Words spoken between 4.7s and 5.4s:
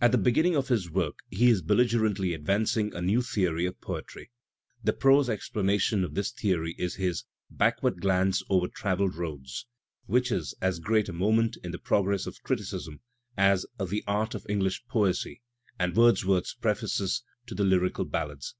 The prose